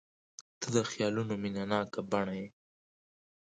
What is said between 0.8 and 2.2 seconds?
خیالونو مینهناکه